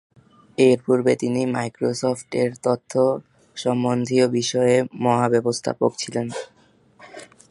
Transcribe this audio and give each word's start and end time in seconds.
এর 0.57 0.77
পূর্বে 0.85 1.13
তিনি 1.15 1.41
মাইক্রোসফটের 1.45 2.51
তথ্য 2.63 2.91
সম্বন্ধীয় 3.57 4.25
বিষয়ের 4.29 4.83
মহা-ব্যবস্থাপক 4.95 5.91
ছিলেন। 5.97 6.27